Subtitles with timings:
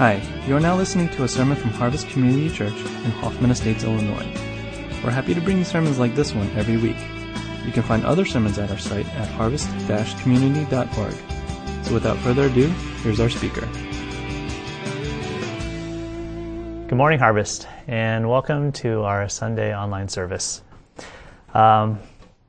[0.00, 0.16] Hi,
[0.46, 4.26] you are now listening to a sermon from Harvest Community Church in Hoffman Estates, Illinois.
[5.04, 6.96] We're happy to bring you sermons like this one every week.
[7.66, 11.84] You can find other sermons at our site at harvest-community.org.
[11.84, 12.68] So without further ado,
[13.02, 13.68] here's our speaker.
[16.88, 20.62] Good morning, Harvest, and welcome to our Sunday online service.
[21.52, 21.98] Um,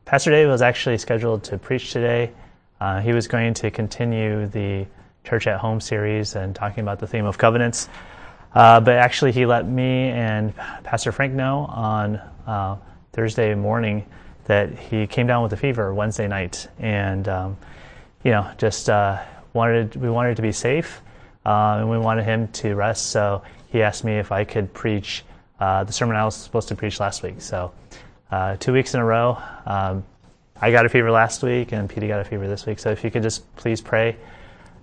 [0.05, 2.31] Pastor Dave was actually scheduled to preach today.
[2.79, 4.88] Uh, he was going to continue the
[5.24, 7.89] Church at Home series and talking about the theme of covenants.
[8.54, 12.78] Uh, but actually, he let me and Pastor Frank know on uh,
[13.14, 14.06] Thursday morning
[14.46, 17.57] that he came down with a fever Wednesday night, and um,
[18.24, 21.02] you know, just uh, wanted we wanted to be safe,
[21.46, 23.07] uh, and we wanted him to rest.
[23.07, 25.24] So he asked me if I could preach
[25.60, 27.40] uh, the sermon I was supposed to preach last week.
[27.40, 27.71] So
[28.32, 29.42] uh, two weeks in a row.
[29.65, 30.04] Um,
[30.60, 32.80] I got a fever last week, and Petey got a fever this week.
[32.80, 34.17] So if you could just please pray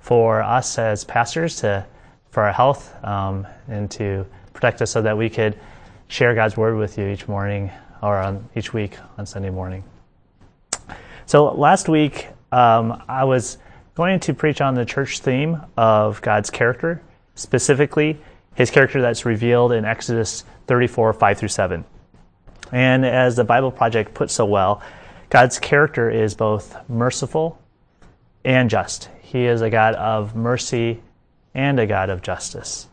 [0.08, 1.84] for us as pastors to
[2.30, 5.60] for our health um, and to protect us so that we could
[6.06, 9.84] share God's word with you each morning or on each week on Sunday morning.
[11.26, 13.59] So last week um, I was
[13.96, 17.02] going to preach on the church theme of God's character,
[17.34, 18.18] specifically
[18.54, 21.84] His character that's revealed in Exodus 34 5 through 7.
[22.72, 24.80] And as the Bible Project put so well,
[25.28, 27.60] God's character is both merciful
[28.43, 29.10] and just.
[29.29, 31.02] He is a God of mercy
[31.54, 32.87] and a God of justice.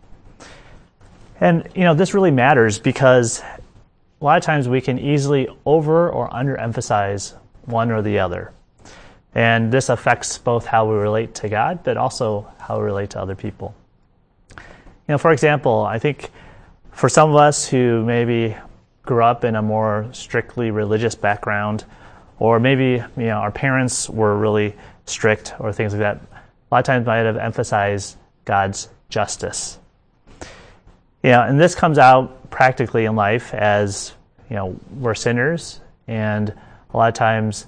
[1.39, 6.09] And, you know, this really matters because a lot of times we can easily over
[6.09, 8.51] or underemphasize one or the other.
[9.33, 13.21] And this affects both how we relate to God, but also how we relate to
[13.21, 13.73] other people.
[14.57, 14.63] You
[15.07, 16.31] know, for example, I think
[16.91, 18.57] for some of us who maybe
[19.03, 21.85] grew up in a more strictly religious background,
[22.39, 24.75] or maybe you know our parents were really
[25.05, 26.17] strict or things like that.
[26.17, 29.79] A lot of times might have emphasized God's justice.
[31.23, 34.13] You know, and this comes out practically in life as
[34.49, 36.53] you know we're sinners, and
[36.93, 37.65] a lot of times,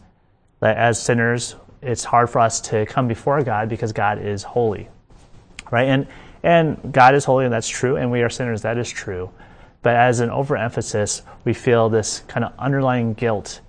[0.61, 4.87] as sinners, it's hard for us to come before God because God is holy,
[5.71, 5.87] right?
[5.87, 6.07] And
[6.43, 9.31] and God is holy, and that's true, and we are sinners, that is true.
[9.81, 13.61] But as an overemphasis, we feel this kind of underlying guilt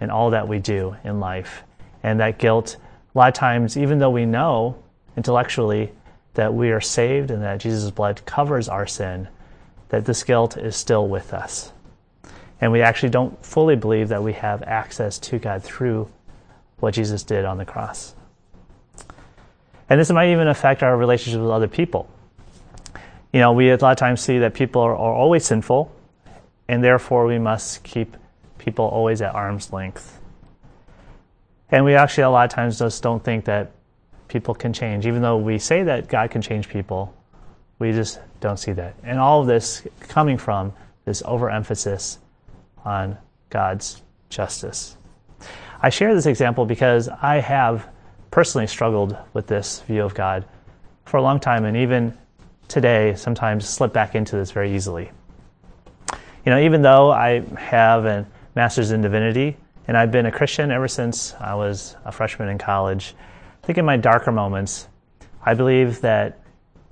[0.00, 1.64] in all that we do in life,
[2.02, 2.76] and that guilt
[3.14, 4.76] a lot of times, even though we know
[5.16, 5.92] intellectually
[6.34, 9.28] that we are saved and that Jesus' blood covers our sin,
[9.90, 11.72] that this guilt is still with us.
[12.60, 16.08] And we actually don't fully believe that we have access to God through
[16.78, 18.14] what Jesus did on the cross.
[19.88, 22.08] And this might even affect our relationship with other people.
[23.32, 25.94] You know, we a lot of times see that people are, are always sinful,
[26.68, 28.16] and therefore we must keep
[28.58, 30.20] people always at arm's length.
[31.70, 33.72] And we actually, a lot of times, just don't think that
[34.28, 35.06] people can change.
[35.06, 37.14] Even though we say that God can change people,
[37.78, 38.94] we just don't see that.
[39.02, 40.72] And all of this coming from
[41.04, 42.18] this overemphasis
[42.84, 43.16] on
[43.50, 44.96] God's justice.
[45.82, 47.86] I share this example because I have
[48.30, 50.44] personally struggled with this view of God
[51.04, 52.16] for a long time, and even
[52.68, 55.10] today, sometimes slip back into this very easily.
[56.44, 59.56] You know, even though I have a master's in divinity,
[59.86, 63.14] and I've been a Christian ever since I was a freshman in college.
[63.62, 64.88] I think in my darker moments,
[65.44, 66.40] I believe that,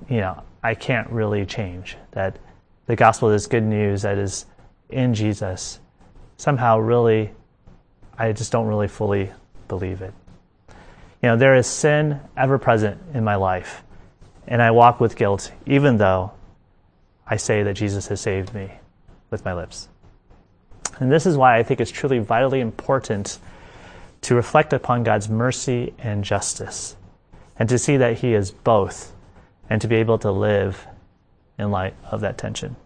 [0.08, 1.96] you know, I can't really change.
[2.12, 2.38] That
[2.86, 4.46] the gospel is good news that is
[4.90, 5.80] in Jesus.
[6.36, 7.32] Somehow, really,
[8.18, 9.30] I just don't really fully
[9.68, 10.12] believe it.
[11.22, 13.84] You know, there is sin ever present in my life,
[14.46, 16.32] and I walk with guilt, even though
[17.26, 18.72] I say that Jesus has saved me
[19.30, 19.88] with my lips.
[21.00, 23.38] And this is why I think it's truly vitally important
[24.22, 26.96] to reflect upon God's mercy and justice,
[27.58, 29.12] and to see that He is both,
[29.68, 30.86] and to be able to live
[31.58, 32.76] in light of that tension.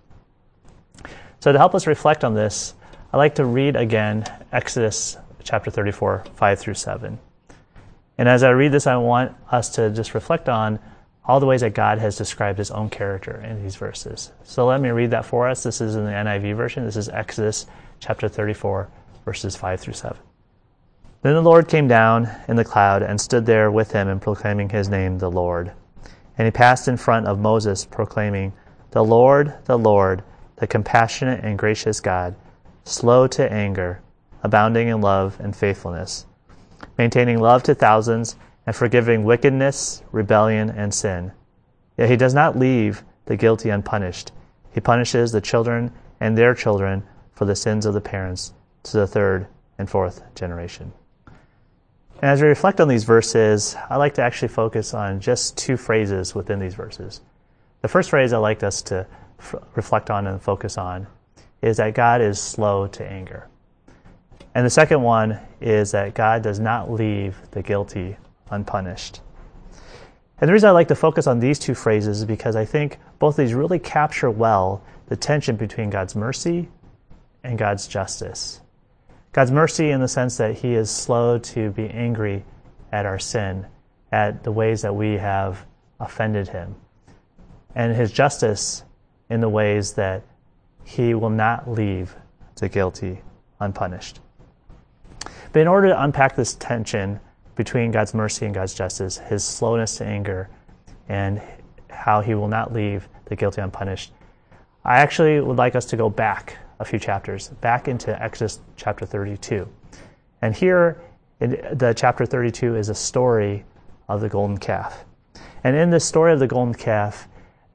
[1.40, 2.74] So, to help us reflect on this,
[3.12, 7.18] I'd like to read again Exodus chapter 34, 5 through 7.
[8.18, 10.78] And as I read this, I want us to just reflect on
[11.24, 14.32] all the ways that God has described his own character in these verses.
[14.44, 15.62] So let me read that for us.
[15.62, 16.84] This is in the NIV version.
[16.84, 17.66] This is Exodus
[18.00, 18.88] chapter 34,
[19.24, 20.16] verses 5 through 7.
[21.22, 24.68] Then the Lord came down in the cloud and stood there with him and proclaiming
[24.68, 25.72] his name, the Lord.
[26.38, 28.52] And he passed in front of Moses, proclaiming,
[28.92, 30.22] The Lord, the Lord,
[30.56, 32.36] the compassionate and gracious God,
[32.84, 34.00] slow to anger,
[34.42, 36.26] abounding in love and faithfulness,
[36.96, 41.32] maintaining love to thousands, and forgiving wickedness, rebellion, and sin.
[41.96, 44.32] Yet he does not leave the guilty unpunished.
[44.72, 47.02] He punishes the children and their children
[47.36, 48.52] for the sins of the parents
[48.82, 49.46] to the third
[49.78, 50.92] and fourth generation.
[52.16, 55.76] And as we reflect on these verses, I like to actually focus on just two
[55.76, 57.20] phrases within these verses.
[57.82, 59.06] The first phrase I'd like us to
[59.38, 61.06] f- reflect on and focus on
[61.60, 63.48] is that God is slow to anger.
[64.54, 68.16] And the second one is that God does not leave the guilty
[68.50, 69.20] unpunished.
[70.40, 72.98] And the reason I like to focus on these two phrases is because I think
[73.18, 76.68] both of these really capture well the tension between God's mercy
[77.46, 78.60] and God's justice.
[79.32, 82.44] God's mercy in the sense that He is slow to be angry
[82.92, 83.66] at our sin,
[84.10, 85.64] at the ways that we have
[86.00, 86.74] offended Him,
[87.74, 88.82] and His justice
[89.30, 90.22] in the ways that
[90.84, 92.16] He will not leave
[92.56, 93.20] the guilty
[93.60, 94.20] unpunished.
[95.52, 97.20] But in order to unpack this tension
[97.54, 100.48] between God's mercy and God's justice, His slowness to anger,
[101.08, 101.40] and
[101.90, 104.12] how He will not leave the guilty unpunished,
[104.84, 109.06] I actually would like us to go back a few chapters, back into Exodus chapter
[109.06, 109.68] 32.
[110.42, 111.00] And here,
[111.38, 113.64] the chapter 32 is a story
[114.08, 115.04] of the golden calf.
[115.64, 117.28] And in this story of the golden calf,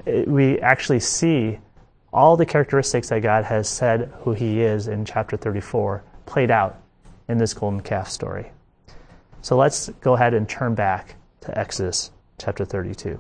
[0.06, 1.60] it, we actually see
[2.14, 6.82] all the characteristics that God has said who He is in chapter 34 played out
[7.28, 8.52] in this golden calf story.
[9.42, 13.20] So let's go ahead and turn back to Exodus chapter 32.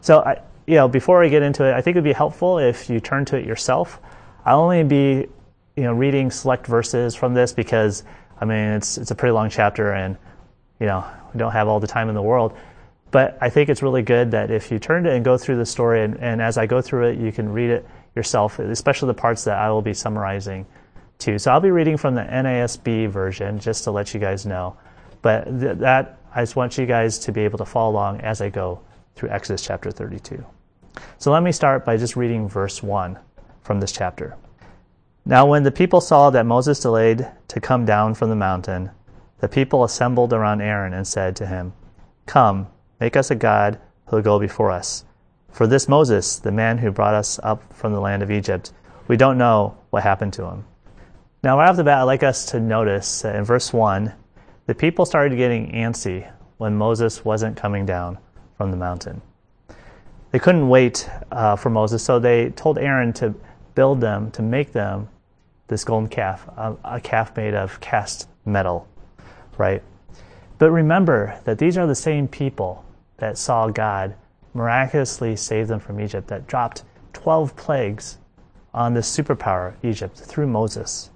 [0.00, 2.58] So I, you know, before I get into it, I think it would be helpful
[2.58, 4.00] if you turn to it yourself.
[4.48, 5.26] I'll only be,
[5.76, 8.02] you know, reading select verses from this because,
[8.40, 10.16] I mean, it's it's a pretty long chapter, and
[10.80, 11.04] you know,
[11.34, 12.56] we don't have all the time in the world.
[13.10, 15.66] But I think it's really good that if you turn it and go through the
[15.66, 17.86] story, and, and as I go through it, you can read it
[18.16, 20.64] yourself, especially the parts that I will be summarizing
[21.18, 21.38] too.
[21.38, 24.78] So I'll be reading from the NASB version just to let you guys know.
[25.20, 28.40] But th- that I just want you guys to be able to follow along as
[28.40, 28.80] I go
[29.14, 30.42] through Exodus chapter 32.
[31.18, 33.18] So let me start by just reading verse 1
[33.68, 34.34] from this chapter.
[35.26, 38.90] Now, when the people saw that Moses delayed to come down from the mountain,
[39.40, 41.74] the people assembled around Aaron and said to him,
[42.24, 42.68] Come,
[42.98, 45.04] make us a God who will go before us.
[45.52, 48.72] For this Moses, the man who brought us up from the land of Egypt,
[49.06, 50.64] we don't know what happened to him.
[51.42, 54.10] Now, right off the bat, I'd like us to notice that in verse 1,
[54.64, 58.16] the people started getting antsy when Moses wasn't coming down
[58.56, 59.20] from the mountain
[60.30, 63.34] they couldn't wait uh, for Moses, so they told Aaron to
[63.78, 65.08] build them, to make them
[65.68, 66.48] this golden calf,
[66.82, 68.88] a, calf made of cast metal,
[69.56, 69.84] right?
[70.58, 72.84] But remember that these are the same people
[73.18, 74.16] that saw God
[74.52, 76.82] miraculously save them from Egypt, that dropped
[77.12, 78.18] 12 plagues
[78.74, 81.10] on this superpower, Egypt, through Moses.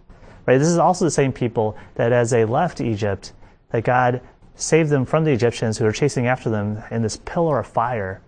[0.46, 0.58] Right?
[0.58, 3.32] This is also the same people that as they left Egypt,
[3.70, 4.20] that God
[4.54, 8.20] saved them from the Egyptians who were chasing after them in this pillar of fire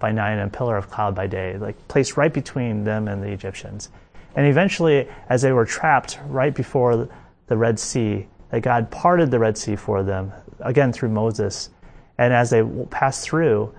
[0.00, 3.22] by night and a pillar of cloud by day, like placed right between them and
[3.22, 3.90] the Egyptians.
[4.34, 7.08] And eventually, as they were trapped right before
[7.46, 11.70] the Red Sea, that God parted the Red Sea for them, again through Moses.
[12.18, 13.72] And as they passed through,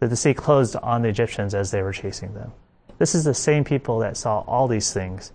[0.00, 2.52] that the sea closed on the Egyptians as they were chasing them.
[2.98, 5.32] This is the same people that saw all these things.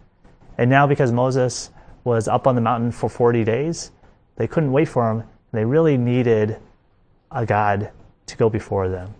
[0.58, 1.70] And now, because Moses
[2.04, 3.92] was up on the mountain for 40 days,
[4.36, 5.24] they couldn't wait for him.
[5.52, 6.58] They really needed
[7.32, 7.92] a God
[8.28, 9.14] to go before them.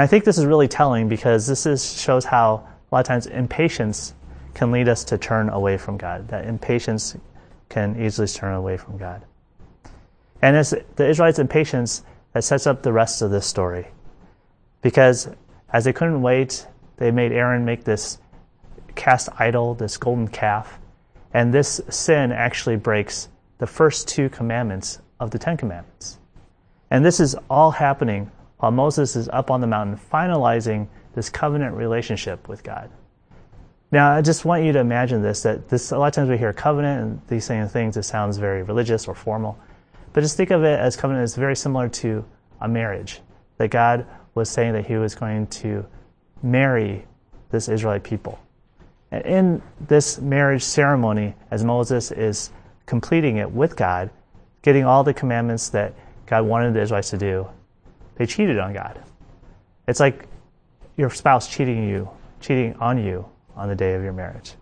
[0.00, 3.04] And I think this is really telling because this is, shows how a lot of
[3.04, 4.14] times impatience
[4.54, 6.26] can lead us to turn away from God.
[6.28, 7.18] That impatience
[7.68, 9.22] can easily turn away from God.
[10.40, 12.02] And it's the Israelites' impatience
[12.32, 13.88] that sets up the rest of this story.
[14.80, 15.28] Because
[15.70, 16.66] as they couldn't wait,
[16.96, 18.16] they made Aaron make this
[18.94, 20.78] cast idol, this golden calf.
[21.34, 23.28] And this sin actually breaks
[23.58, 26.18] the first two commandments of the Ten Commandments.
[26.90, 28.30] And this is all happening
[28.60, 32.90] while Moses is up on the mountain finalizing this covenant relationship with God.
[33.90, 36.38] Now, I just want you to imagine this that this a lot of times we
[36.38, 39.58] hear covenant and these same things, it sounds very religious or formal.
[40.12, 42.24] But just think of it as covenant is very similar to
[42.60, 43.20] a marriage.
[43.58, 45.84] That God was saying that he was going to
[46.42, 47.06] marry
[47.50, 48.38] this Israelite people.
[49.10, 52.50] And in this marriage ceremony, as Moses is
[52.86, 54.10] completing it with God,
[54.62, 55.94] getting all the commandments that
[56.26, 57.48] God wanted the Israelites to do,
[58.20, 59.02] they cheated on God.
[59.88, 60.28] It's like
[60.98, 62.10] your spouse cheating you,
[62.42, 63.24] cheating on you
[63.56, 64.52] on the day of your marriage.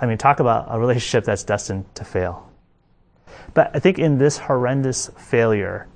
[0.00, 2.50] I mean, talk about a relationship that's destined to fail.
[3.52, 5.88] But I think in this horrendous failure,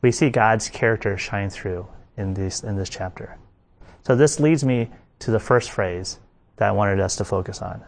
[0.00, 1.86] we see God's character shine through
[2.16, 3.36] in this, in this chapter.
[4.06, 4.88] So this leads me
[5.18, 6.18] to the first phrase
[6.56, 7.84] that I wanted us to focus on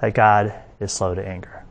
[0.00, 1.66] that God is slow to anger.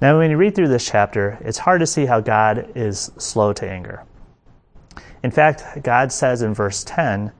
[0.00, 3.52] Now, when you read through this chapter, it's hard to see how God is slow
[3.52, 4.02] to anger.
[5.22, 7.30] In fact, God says in verse 10,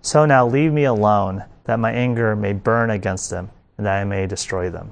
[0.00, 4.04] So now leave me alone, that my anger may burn against them, and that I
[4.04, 4.90] may destroy them.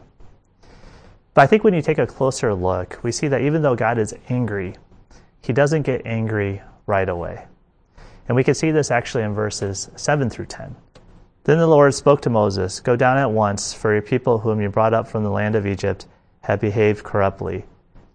[1.35, 3.99] But I think when you take a closer look, we see that even though God
[3.99, 4.77] is angry,
[5.41, 7.45] he doesn't get angry right away.
[8.29, 10.77] And we can see this actually in verses 7 through 10.
[11.43, 14.69] Then the Lord spoke to Moses Go down at once, for your people whom you
[14.69, 16.07] brought up from the land of Egypt
[16.43, 17.65] have behaved corruptly.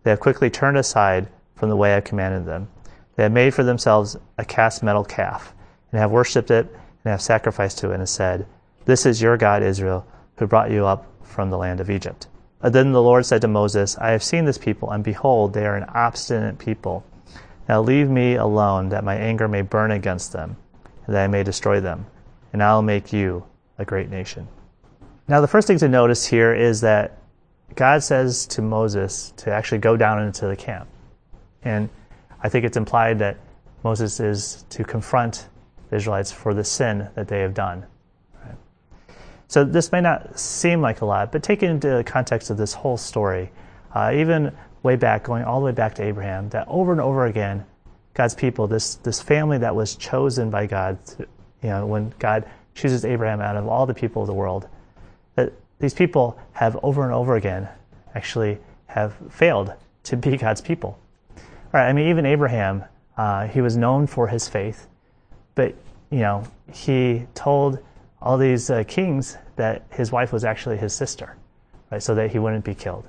[0.03, 2.67] They have quickly turned aside from the way I commanded them.
[3.15, 5.53] They have made for themselves a cast metal calf,
[5.91, 8.45] and have worshipped it, and have sacrificed to it, and said,
[8.85, 10.05] This is your God Israel,
[10.37, 12.27] who brought you up from the land of Egypt.
[12.61, 15.65] And then the Lord said to Moses, I have seen this people, and behold, they
[15.65, 17.05] are an obstinate people.
[17.69, 20.57] Now leave me alone, that my anger may burn against them,
[21.05, 22.05] and that I may destroy them,
[22.53, 23.45] and I will make you
[23.77, 24.47] a great nation.
[25.27, 27.17] Now, the first thing to notice here is that
[27.73, 30.87] God says to Moses to actually go down into the camp.
[31.63, 31.89] And
[32.41, 33.37] I think it's implied that
[33.83, 35.47] Moses is to confront
[35.89, 37.85] the Israelites for the sin that they have done.
[39.47, 42.57] So this may not seem like a lot, but take it into the context of
[42.57, 43.51] this whole story.
[43.93, 44.51] Uh, even
[44.83, 47.65] way back, going all the way back to Abraham, that over and over again,
[48.13, 51.27] God's people, this, this family that was chosen by God, to,
[51.61, 54.67] you know, when God chooses Abraham out of all the people of the world,
[55.35, 57.67] that these people have over and over again
[58.13, 60.99] actually have failed to be God's people.
[61.35, 62.85] All right, I mean, even Abraham,
[63.17, 64.87] uh, he was known for his faith,
[65.53, 65.75] but
[66.09, 67.79] you know, he told
[68.21, 71.35] all these uh, kings that his wife was actually his sister,
[71.91, 73.07] right, so that he wouldn't be killed.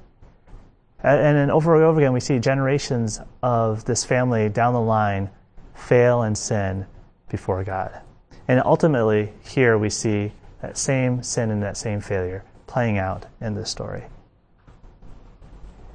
[1.02, 5.30] And then over and over again, we see generations of this family down the line
[5.75, 6.87] fail and sin
[7.28, 8.00] before God.
[8.49, 10.32] And ultimately, here we see
[10.62, 12.42] that same sin and that same failure
[12.76, 14.04] playing out in this story.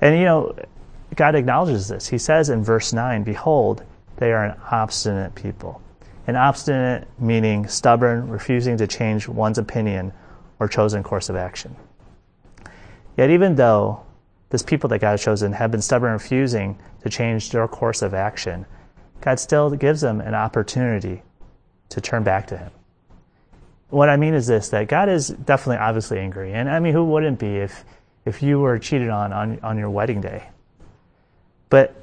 [0.02, 0.56] And you know,
[1.14, 2.08] God acknowledges this.
[2.08, 3.84] He says in verse 9, Behold,
[4.18, 5.80] they are an obstinate people.
[6.26, 10.12] An obstinate meaning stubborn, refusing to change one's opinion
[10.60, 11.76] or chosen course of action.
[13.16, 14.04] Yet, even though
[14.50, 18.16] this people that God has chosen have been stubborn, refusing to change their course of
[18.16, 18.66] action,
[19.22, 21.22] God still gives them an opportunity
[21.90, 22.72] to turn back to Him.
[23.92, 26.54] What I mean is this that God is definitely obviously angry.
[26.54, 27.86] And I mean, who wouldn't be if,
[28.26, 30.50] if you were cheated on, on on your wedding day?
[31.70, 31.96] But,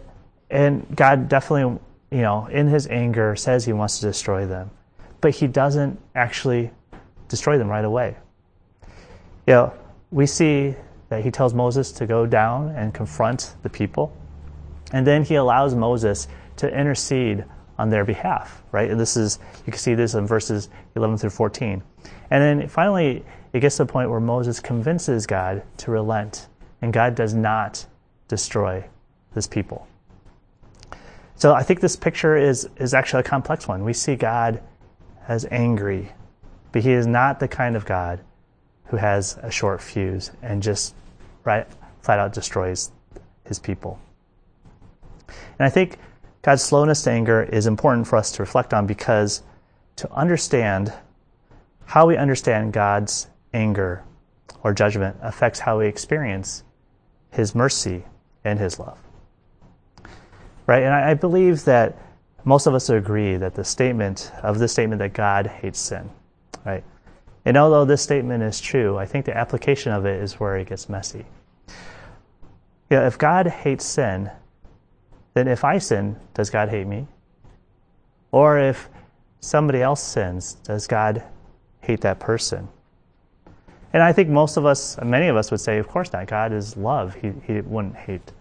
[0.48, 1.78] and God definitely,
[2.10, 4.70] you know, in His anger says He wants to destroy them.
[5.20, 6.70] But He doesn't actually
[7.28, 8.16] destroy them right away.
[9.46, 9.72] You know,
[10.10, 10.74] we see
[11.08, 14.14] that he tells Moses to go down and confront the people.
[14.92, 17.44] And then he allows Moses to intercede
[17.78, 18.90] on their behalf, right?
[18.90, 21.82] And this is, you can see this in verses 11 through 14.
[22.30, 26.48] And then finally, it gets to the point where Moses convinces God to relent,
[26.82, 27.86] and God does not
[28.26, 28.84] destroy
[29.34, 29.86] this people.
[31.36, 33.84] So I think this picture is, is actually a complex one.
[33.84, 34.60] We see God
[35.28, 36.12] as angry,
[36.72, 38.20] but he is not the kind of God
[38.86, 40.94] who has a short fuse and just
[41.44, 41.66] right
[42.02, 42.90] flat out destroys
[43.44, 44.00] his people.
[45.28, 45.98] And I think
[46.42, 49.42] God's slowness to anger is important for us to reflect on because
[49.96, 50.92] to understand
[51.84, 54.04] how we understand God's anger
[54.62, 56.62] or judgment affects how we experience
[57.30, 58.04] his mercy
[58.44, 58.98] and his love.
[60.66, 60.82] Right?
[60.82, 61.96] And I, believe that
[62.44, 66.10] most of us agree that the statement of this statement that God hates sin,
[66.64, 66.84] right?
[67.44, 70.68] And although this statement is true, I think the application of it is where it
[70.68, 71.24] gets messy.
[72.90, 74.30] You know, if God hates sin,
[75.34, 77.06] then if I sin, does God hate me?
[78.30, 78.88] Or if
[79.40, 81.22] somebody else sins, does God
[81.80, 82.68] hate that person?
[83.92, 86.26] And I think most of us, many of us would say, of course not.
[86.26, 87.14] God is love.
[87.14, 88.32] He, he wouldn't hate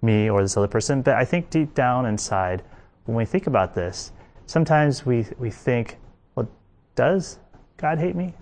[0.00, 1.02] me or this other person.
[1.02, 2.62] But I think deep down inside,
[3.04, 4.12] when we think about this,
[4.46, 5.98] sometimes we, we think,
[6.34, 6.48] well,
[6.94, 7.38] does
[7.76, 8.34] God hate me?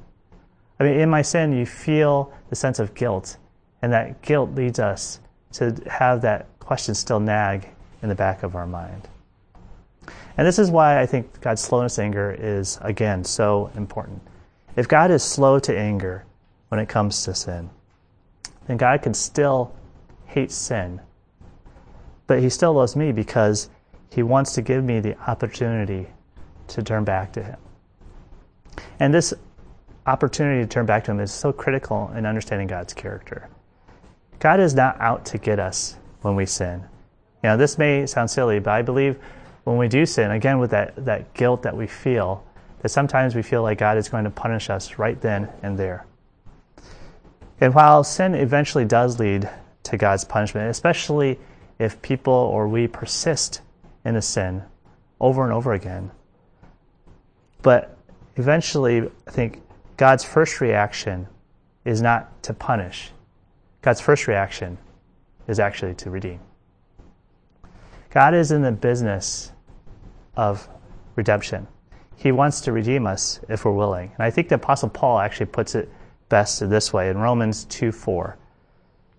[0.79, 3.37] I mean, in my sin, you feel the sense of guilt,
[3.83, 5.21] and that guilt leads us
[5.53, 7.69] to have that question still nag
[8.03, 9.09] in the back of our mind.
[10.37, 14.23] And this is why I think God's slowness to anger is, again, so important.
[14.77, 16.25] If God is slow to anger
[16.69, 17.69] when it comes to sin,
[18.67, 19.75] then God can still
[20.27, 21.01] hate sin.
[22.27, 23.69] But He still loves me because
[24.11, 26.07] He wants to give me the opportunity
[26.69, 27.57] to turn back to Him.
[29.01, 29.35] And this
[30.07, 33.49] opportunity to turn back to Him is so critical in understanding God's character.
[34.39, 36.85] God is not out to get us when we sin.
[37.43, 39.19] Know, this may sound silly, but I believe
[39.65, 42.45] when we do sin, again with that, that guilt that we feel,
[42.83, 46.07] that sometimes we feel like God is going to punish us right then and there.
[47.61, 49.49] And while sin eventually does lead
[49.85, 51.39] to God's punishment, especially
[51.79, 53.61] if people or we persist
[54.05, 54.63] in a sin
[55.19, 56.11] over and over again,
[57.63, 57.97] but
[58.37, 59.63] eventually, I think
[59.97, 61.27] God's first reaction
[61.85, 63.11] is not to punish.
[63.83, 64.79] God's first reaction
[65.47, 66.41] is actually to redeem.
[68.11, 69.53] God is in the business
[70.37, 70.69] of
[71.15, 71.69] redemption.
[72.17, 74.11] He wants to redeem us if we're willing.
[74.17, 75.89] And I think the Apostle Paul actually puts it
[76.29, 78.37] best this way in Romans 2 4.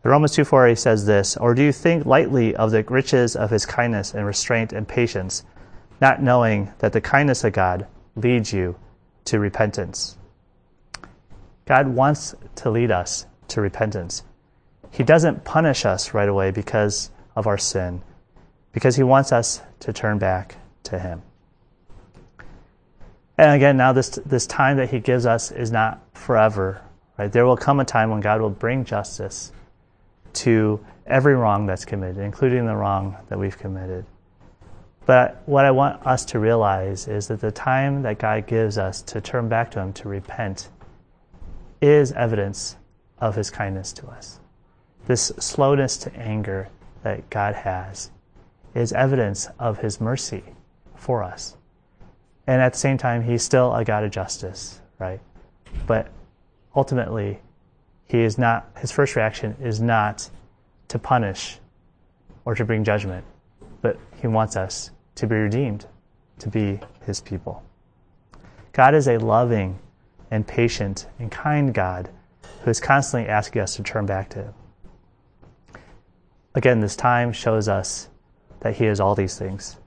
[0.03, 3.35] In Romans 2 4, he says this Or do you think lightly of the riches
[3.35, 5.43] of his kindness and restraint and patience,
[6.01, 8.75] not knowing that the kindness of God leads you
[9.25, 10.17] to repentance?
[11.65, 14.23] God wants to lead us to repentance.
[14.89, 18.01] He doesn't punish us right away because of our sin,
[18.71, 21.21] because He wants us to turn back to Him.
[23.37, 26.81] And again, now this, this time that He gives us is not forever.
[27.17, 27.31] Right?
[27.31, 29.51] There will come a time when God will bring justice
[30.33, 34.05] to every wrong that's committed, including the wrong that we've committed.
[35.05, 39.01] But what I want us to realize is that the time that God gives us
[39.03, 40.69] to turn back to Him, to repent,
[41.81, 42.75] is evidence
[43.19, 44.39] of His kindness to us.
[45.07, 46.69] This slowness to anger
[47.03, 48.11] that God has
[48.73, 50.43] is evidence of His mercy
[50.95, 51.57] for us.
[52.47, 55.19] And at the same time, He's still a God of justice, right?
[55.87, 56.07] But
[56.75, 57.39] ultimately,
[58.05, 60.29] He is not, His first reaction is not
[60.87, 61.59] to punish
[62.45, 63.25] or to bring judgment,
[63.81, 65.85] but He wants us to be redeemed,
[66.39, 67.63] to be His people.
[68.73, 69.79] God is a loving
[70.29, 72.09] and patient and kind God
[72.63, 74.53] who is constantly asking us to turn back to Him.
[76.55, 78.09] Again, this time shows us
[78.61, 79.77] that He is all these things.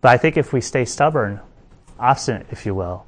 [0.00, 1.40] But I think if we stay stubborn,
[1.98, 3.06] obstinate, if you will,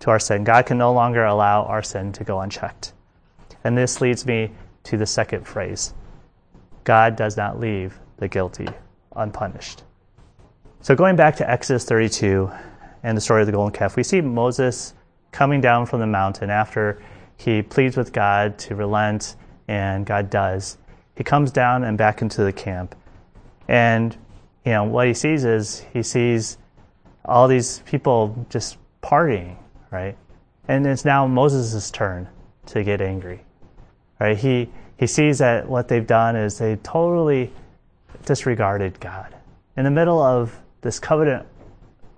[0.00, 2.92] to our sin, God can no longer allow our sin to go unchecked.
[3.64, 4.52] And this leads me
[4.84, 5.92] to the second phrase
[6.84, 8.68] God does not leave the guilty
[9.16, 9.82] unpunished.
[10.80, 12.50] So, going back to Exodus 32
[13.02, 14.94] and the story of the golden calf, we see Moses
[15.32, 17.02] coming down from the mountain after
[17.36, 20.78] he pleads with God to relent, and God does
[21.18, 22.94] he comes down and back into the camp.
[23.68, 24.16] And,
[24.64, 26.58] you know, what he sees is he sees
[27.24, 29.56] all these people just partying,
[29.90, 30.16] right?
[30.66, 32.28] And it's now Moses' turn
[32.66, 33.44] to get angry,
[34.18, 34.36] right?
[34.36, 37.52] He, he sees that what they've done is they totally
[38.24, 39.34] disregarded God.
[39.76, 41.46] In the middle of this covenant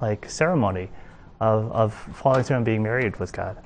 [0.00, 0.88] like ceremony
[1.40, 3.56] of, of falling through and being married with God.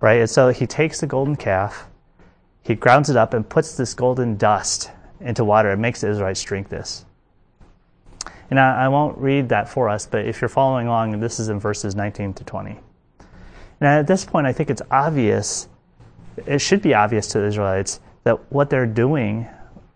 [0.00, 0.20] Right?
[0.20, 1.88] And so he takes the golden calf
[2.68, 6.42] he grounds it up and puts this golden dust into water and makes the Israelites
[6.42, 7.04] drink this.
[8.50, 11.48] And I, I, won't read that for us, but if you're following along, this is
[11.48, 12.78] in verses 19 to 20.
[13.80, 15.68] And at this point, I think it's obvious,
[16.46, 19.48] it should be obvious to the Israelites that what they're doing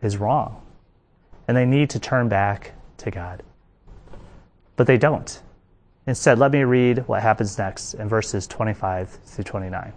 [0.03, 0.61] is wrong.
[1.49, 3.43] And they need to turn back to God.
[4.77, 5.41] But they don't.
[6.07, 9.93] Instead, let me read what happens next in verses 25 through 29.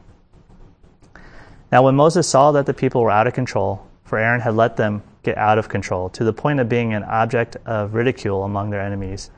[1.71, 4.77] Now, when Moses saw that the people were out of control, for Aaron had let
[4.77, 8.69] them get out of control to the point of being an object of ridicule among
[8.69, 9.31] their enemies,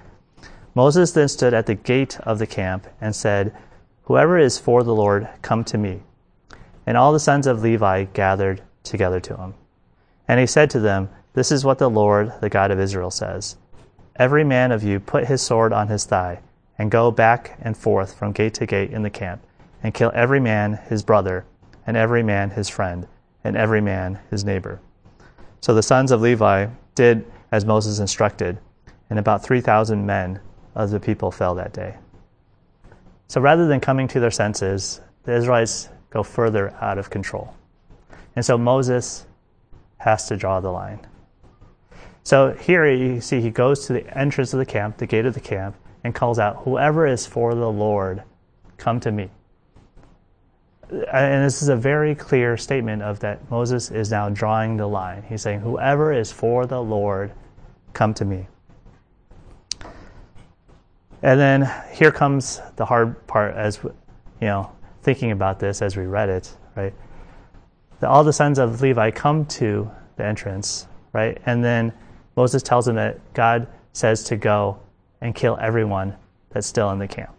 [0.75, 3.55] Moses then stood at the gate of the camp and said,
[4.03, 6.01] Whoever is for the Lord, come to me.
[6.85, 9.53] And all the sons of Levi gathered together to him.
[10.27, 13.55] And he said to them, This is what the Lord, the God of Israel, says
[14.15, 16.41] Every man of you put his sword on his thigh,
[16.77, 19.41] and go back and forth from gate to gate in the camp,
[19.81, 21.45] and kill every man his brother
[21.87, 23.07] and every man his friend,
[23.43, 24.81] and every man his neighbor.
[25.61, 28.57] So the sons of Levi did as Moses instructed,
[29.09, 30.39] and about 3,000 men
[30.75, 31.95] of the people fell that day.
[33.27, 37.53] So rather than coming to their senses, the Israelites go further out of control.
[38.35, 39.25] And so Moses
[39.97, 41.05] has to draw the line.
[42.23, 45.33] So here you see he goes to the entrance of the camp, the gate of
[45.33, 48.23] the camp, and calls out, Whoever is for the Lord,
[48.77, 49.29] come to me
[50.91, 54.87] Uh, and this is a very clear statement of that Moses is now drawing the
[54.87, 55.23] line.
[55.27, 57.31] He's saying, Whoever is for the Lord,
[57.93, 58.47] come to me.
[61.23, 64.71] And then here comes the hard part as you know,
[65.01, 66.93] thinking about this as we read it, right?
[68.03, 71.39] all the sons of Levi come to the entrance, right?
[71.47, 71.91] And then
[72.35, 74.79] Moses tells them that God says to go
[75.21, 76.15] and kill everyone
[76.51, 77.36] that's still in the camp.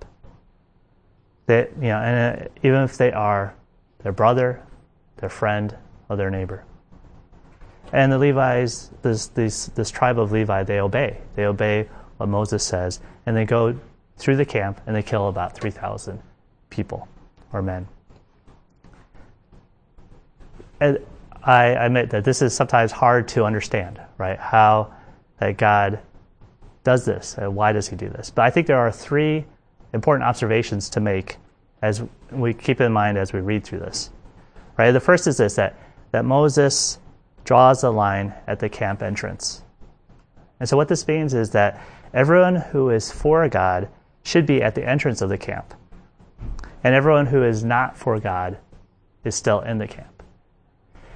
[1.49, 3.55] That you know, and uh, even if they are
[4.03, 4.63] their brother,
[5.17, 5.75] their friend,
[6.09, 6.65] or their neighbor.
[7.93, 11.19] And the Levites, this, this, this tribe of Levi, they obey.
[11.37, 13.79] They obey what Moses says, and they go
[14.19, 16.21] through the camp and they kill about 3,000
[16.69, 17.09] people
[17.53, 17.89] or men.
[20.81, 20.99] And
[21.43, 24.39] I admit that this is sometimes hard to understand, right?
[24.39, 24.93] How
[25.39, 26.01] that God
[26.85, 28.31] does this, and why does He do this?
[28.31, 29.47] But I think there are three
[29.92, 31.37] important observations to make
[31.83, 34.11] as we keep in mind as we read through this.
[34.77, 34.90] Right?
[34.90, 35.77] The first is this that,
[36.12, 36.98] that Moses
[37.44, 39.62] draws the line at the camp entrance.
[40.61, 41.81] And so, what this means is that
[42.12, 43.88] everyone who is for God
[44.22, 45.74] should be at the entrance of the camp,
[46.85, 48.59] and everyone who is not for God
[49.24, 50.22] is still in the camp.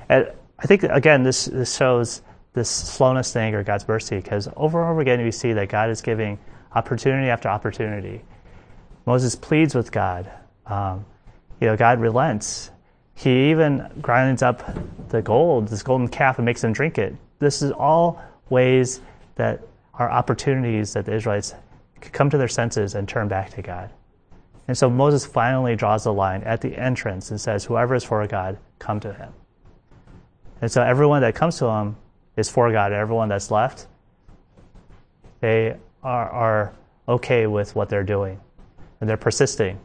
[0.08, 4.80] And I think, again, this, this shows this slowness to anger, God's mercy, because over
[4.80, 6.38] and over again we see that God is giving
[6.74, 8.22] opportunity after opportunity.
[9.06, 10.30] Moses pleads with God.
[10.66, 11.04] Um,
[11.60, 12.70] you know, God relents.
[13.14, 14.64] He even grinds up
[15.08, 17.14] the gold, this golden calf, and makes them drink it.
[17.38, 19.00] This is all ways
[19.36, 19.60] that
[19.94, 21.54] are opportunities that the Israelites
[22.00, 23.90] could come to their senses and turn back to God.
[24.68, 28.26] And so Moses finally draws the line at the entrance and says, Whoever is for
[28.26, 29.32] God, come to him.
[30.60, 31.96] And so everyone that comes to him
[32.36, 32.92] is for God.
[32.92, 33.86] Everyone that's left,
[35.40, 36.72] they are, are
[37.08, 38.40] okay with what they're doing.
[39.02, 39.80] And they're persisting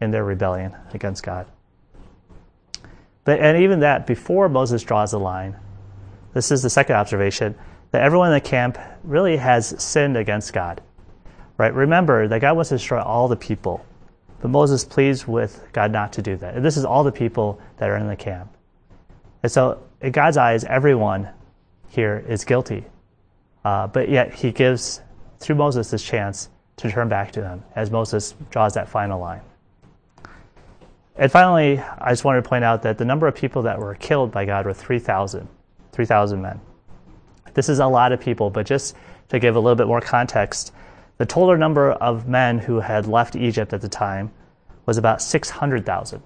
[0.00, 1.46] in their rebellion against God.
[3.22, 5.56] But, and even that, before Moses draws the line,
[6.34, 7.54] this is the second observation,
[7.92, 10.82] that everyone in the camp really has sinned against God.
[11.56, 11.72] Right?
[11.72, 13.86] Remember that God wants to destroy all the people.
[14.40, 16.56] But Moses pleads with God not to do that.
[16.56, 18.52] And this is all the people that are in the camp.
[19.44, 21.28] And so, in God's eyes, everyone
[21.86, 22.84] here is guilty.
[23.64, 25.02] Uh, but yet, he gives,
[25.38, 29.40] through Moses, this chance to turn back to him as Moses draws that final line.
[31.16, 33.94] And finally, I just wanted to point out that the number of people that were
[33.94, 35.48] killed by God were 3,000,
[35.92, 36.60] 3,000 men.
[37.54, 38.94] This is a lot of people, but just
[39.30, 40.72] to give a little bit more context,
[41.16, 44.30] the total number of men who had left Egypt at the time
[44.84, 46.22] was about 600,000.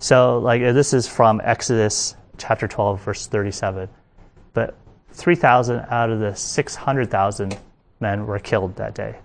[0.00, 3.88] So, like, this is from Exodus chapter 12, verse 37.
[4.54, 4.76] But
[5.12, 7.58] 3,000 out of the 600,000
[8.00, 9.18] men were killed that day.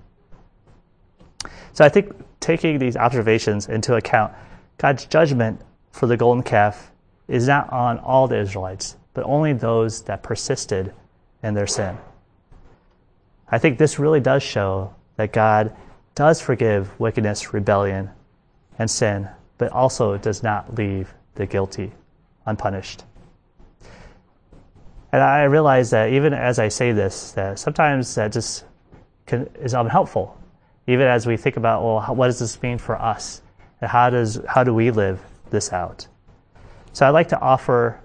[1.74, 4.34] So, I think taking these observations into account,
[4.78, 6.92] God's judgment for the golden calf
[7.28, 10.94] is not on all the Israelites, but only those that persisted
[11.42, 11.98] in their sin.
[13.50, 15.76] I think this really does show that God
[16.16, 18.10] does forgive wickedness, rebellion,
[18.80, 21.92] and sin, but also does not leave the guilty
[22.46, 23.04] unpunished.
[25.12, 28.66] And I realize that even as I say this, that sometimes that just
[29.28, 30.38] can, is unhelpful.
[30.88, 33.42] Even as we think about, well, what does this mean for us?
[33.82, 36.08] And how, does, how do we live this out?
[36.92, 38.00] So I'd like to offer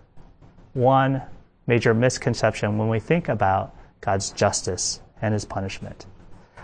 [0.75, 1.23] one
[1.67, 6.07] major misconception when we think about God's justice and his punishment.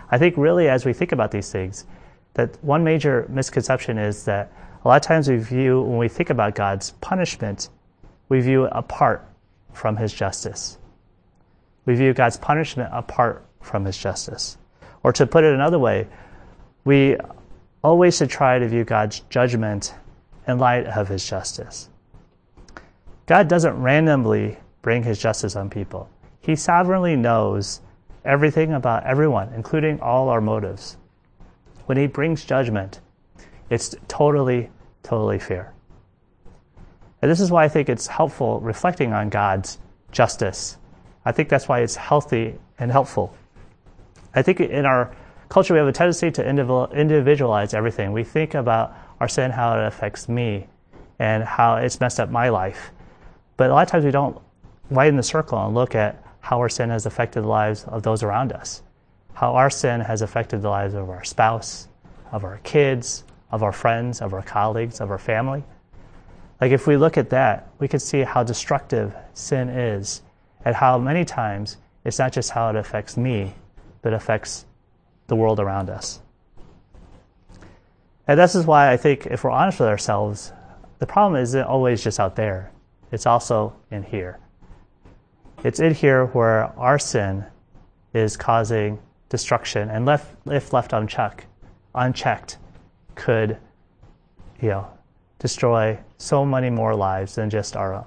[0.09, 1.85] I think, really, as we think about these things,
[2.35, 4.51] that one major misconception is that
[4.83, 7.69] a lot of times we view, when we think about God's punishment,
[8.29, 9.27] we view it apart
[9.73, 10.77] from his justice.
[11.85, 14.57] We view God's punishment apart from his justice.
[15.05, 16.07] Or to put it another way,
[16.83, 17.15] we
[17.83, 19.93] always should try to view God's judgment
[20.47, 21.89] in light of his justice.
[23.27, 26.09] God doesn't randomly bring his justice on people.
[26.41, 27.81] He sovereignly knows
[28.23, 30.97] everything about everyone, including all our motives.
[31.85, 32.99] When he brings judgment,
[33.69, 34.71] it's totally,
[35.03, 35.71] totally fair.
[37.21, 39.77] And this is why I think it's helpful reflecting on God's
[40.11, 40.79] justice.
[41.25, 43.35] I think that's why it's healthy and helpful.
[44.35, 45.15] I think in our
[45.49, 48.11] culture, we have a tendency to individualize everything.
[48.11, 50.67] We think about our sin, how it affects me,
[51.19, 52.91] and how it's messed up my life.
[53.55, 54.37] But a lot of times we don't
[54.89, 58.21] widen the circle and look at how our sin has affected the lives of those
[58.21, 58.83] around us,
[59.33, 61.87] how our sin has affected the lives of our spouse,
[62.31, 65.63] of our kids, of our friends, of our colleagues, of our family.
[66.59, 70.21] Like, if we look at that, we can see how destructive sin is
[70.65, 73.53] and how many times it's not just how it affects me,
[74.05, 74.67] but affects
[75.25, 76.19] the world around us.
[78.27, 80.53] And this is why I think if we're honest with ourselves,
[80.99, 82.71] the problem isn't always just out there
[83.11, 84.37] it's also in here.
[85.63, 87.45] It's in here where our sin
[88.13, 91.47] is causing destruction, and left, if left unchecked,
[91.95, 92.59] unchecked,
[93.15, 93.57] could,
[94.61, 94.87] you know,
[95.39, 98.05] destroy so many more lives than just our own.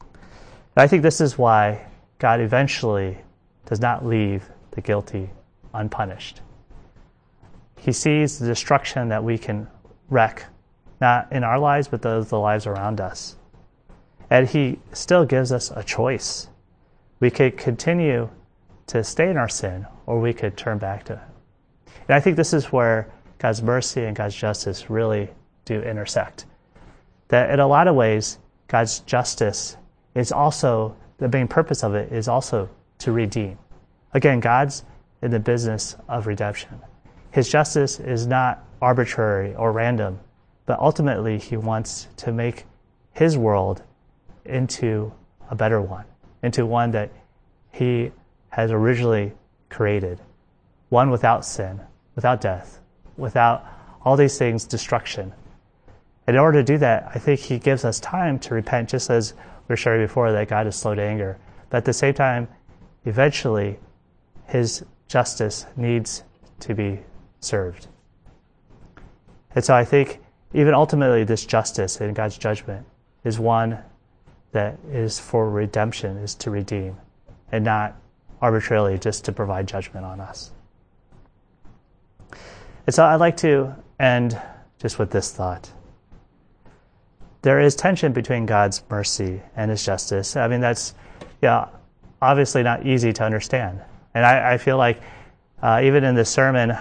[0.00, 1.86] And I think this is why
[2.18, 3.18] God eventually
[3.66, 5.30] does not leave the guilty
[5.72, 6.40] unpunished.
[7.78, 9.68] He sees the destruction that we can
[10.08, 10.46] wreck
[11.00, 13.36] not in our lives, but those the lives around us.
[14.30, 16.48] And He still gives us a choice.
[17.20, 18.30] We could continue
[18.86, 21.28] to stay in our sin, or we could turn back to Him.
[22.08, 25.28] And I think this is where God's mercy and God's justice really
[25.64, 26.46] do intersect.
[27.28, 29.76] That in a lot of ways, God's justice
[30.14, 33.58] is also, the main purpose of it is also to redeem.
[34.12, 34.84] Again, God's
[35.22, 36.80] in the business of redemption.
[37.30, 40.20] His justice is not arbitrary or random,
[40.66, 42.64] but ultimately, he wants to make
[43.12, 43.82] his world
[44.44, 45.12] into
[45.50, 46.04] a better one,
[46.42, 47.10] into one that
[47.72, 48.12] he
[48.50, 49.32] has originally
[49.68, 50.20] created
[50.90, 51.80] one without sin,
[52.14, 52.80] without death,
[53.16, 53.66] without
[54.04, 55.32] all these things, destruction.
[56.26, 59.10] And in order to do that, I think he gives us time to repent, just
[59.10, 61.36] as we were sharing before that God is slow to anger.
[61.68, 62.48] But at the same time,
[63.04, 63.78] eventually,
[64.46, 66.22] his justice needs
[66.60, 67.00] to be
[67.40, 67.88] served.
[69.54, 70.20] And so I think
[70.52, 72.86] even ultimately, this justice in God's judgment
[73.24, 73.78] is one
[74.52, 76.96] that is for redemption, is to redeem,
[77.50, 77.96] and not
[78.40, 80.52] arbitrarily just to provide judgment on us.
[82.86, 84.40] And so I'd like to end
[84.78, 85.70] just with this thought.
[87.42, 90.36] There is tension between God's mercy and his justice.
[90.36, 90.94] I mean, that's
[91.42, 91.68] yeah,
[92.24, 93.80] obviously not easy to understand.
[94.14, 95.00] And I, I feel like
[95.62, 96.76] uh, even in this sermon,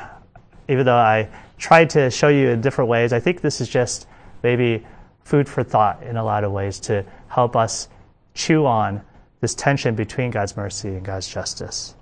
[0.67, 4.07] even though I tried to show you in different ways, I think this is just
[4.41, 4.85] maybe
[5.23, 7.87] food for thought in a lot of ways to help us
[8.33, 9.01] chew on
[9.41, 11.95] this tension between God's mercy and God's justice.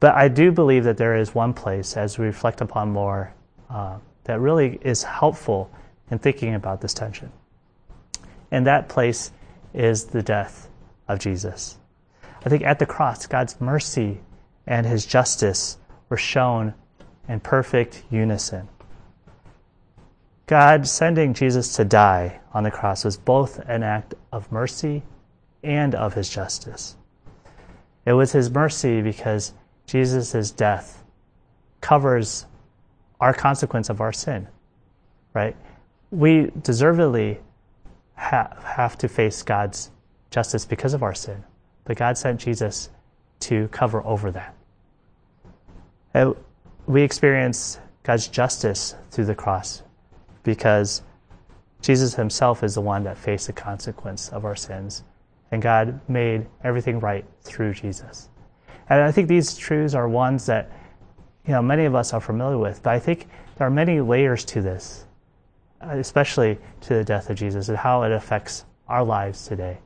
[0.00, 3.32] But I do believe that there is one place, as we reflect upon more,
[3.70, 5.70] uh, that really is helpful
[6.10, 7.32] in thinking about this tension.
[8.50, 9.32] And that place
[9.72, 10.68] is the death
[11.08, 11.78] of Jesus.
[12.44, 14.20] I think at the cross, God's mercy
[14.66, 15.78] and his justice
[16.08, 16.74] were shown
[17.28, 18.68] in perfect unison.
[20.46, 25.02] God sending Jesus to die on the cross was both an act of mercy
[25.62, 26.96] and of his justice.
[28.04, 29.54] It was his mercy because
[29.86, 31.02] Jesus' death
[31.80, 32.44] covers
[33.20, 34.48] our consequence of our sin,
[35.32, 35.56] right?
[36.10, 37.40] We deservedly
[38.16, 39.90] ha- have to face God's
[40.30, 41.42] justice because of our sin,
[41.84, 42.90] but God sent Jesus
[43.40, 44.54] to cover over that.
[46.14, 46.34] And
[46.86, 49.82] we experience God's justice through the cross
[50.42, 51.02] because
[51.84, 55.02] Jesus himself is the one that faced the consequence of our sins,
[55.50, 58.30] and God made everything right through Jesus.
[58.88, 60.70] And I think these truths are ones that
[61.46, 64.44] you know many of us are familiar with, but I think there are many layers
[64.46, 65.06] to this,
[65.82, 69.78] uh, especially to the death of Jesus and how it affects our lives today.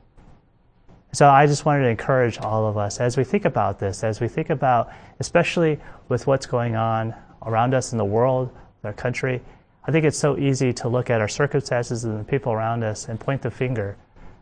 [1.11, 4.21] So I just wanted to encourage all of us as we think about this, as
[4.21, 9.41] we think about, especially with what's going on around us in the world, our country,
[9.85, 13.09] I think it's so easy to look at our circumstances and the people around us
[13.09, 13.97] and point the finger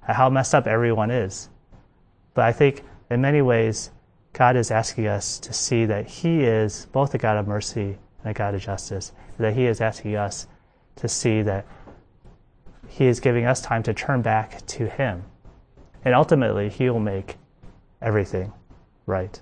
[0.07, 1.49] at how messed up everyone is.
[2.33, 3.91] But I think in many ways,
[4.33, 8.31] God is asking us to see that He is both a God of mercy and
[8.31, 10.47] a God of justice, that He is asking us
[10.97, 11.65] to see that
[12.87, 15.23] He is giving us time to turn back to Him.
[16.07, 17.35] And ultimately, He will make
[18.01, 18.53] everything
[19.07, 19.41] right.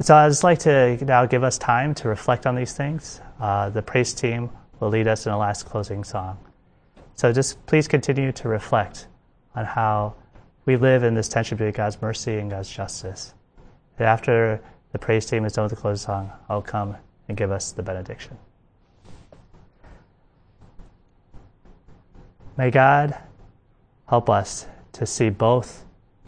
[0.00, 3.20] So I'd just like to now give us time to reflect on these things.
[3.38, 4.48] Uh, the praise team
[4.80, 6.38] will lead us in a last closing song.
[7.16, 9.08] So just please continue to reflect
[9.54, 10.14] on how
[10.64, 13.34] we live in this tension between God's mercy and God's justice.
[13.98, 14.58] And after
[14.92, 16.96] the praise team is done with the closing song, I'll come
[17.28, 18.38] and give us the benediction.
[22.56, 23.18] May God
[24.06, 25.84] help us to see both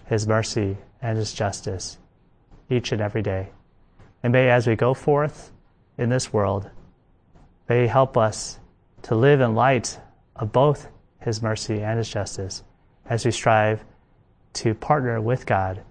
[0.06, 1.98] His mercy and His justice
[2.70, 3.50] each and every day.
[4.22, 5.52] And may, as we go forth
[5.98, 6.70] in this world,
[7.68, 8.58] may He help us
[9.02, 9.98] to live in light
[10.34, 10.88] of both
[11.20, 12.62] His mercy and His justice
[13.04, 13.84] as we strive
[14.54, 15.82] to partner with God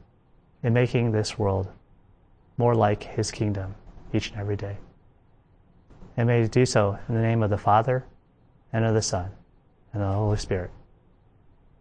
[0.64, 1.68] in making this world
[2.58, 3.76] more like His kingdom
[4.14, 4.78] each and every day.
[6.18, 8.06] And may He do so in the name of the Father,
[8.74, 9.32] and of the Son,
[9.94, 10.72] and of the Holy Spirit.